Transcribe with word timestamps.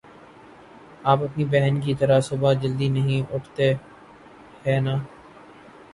آپ 1.03 1.23
اپنی 1.23 1.45
بہن 1.45 1.79
کی 1.81 1.93
طرح 1.95 2.19
صبح 2.19 2.53
جلدی 2.53 2.89
نہیں 2.89 3.33
اٹھتے، 3.33 3.73
ہے 4.65 4.79
نا؟ 4.79 4.95